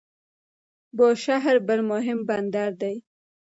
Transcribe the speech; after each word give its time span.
بوشهر 0.97 1.55
بل 1.67 1.79
مهم 1.91 2.19
بندر 2.29 2.71
دی. 2.81 2.95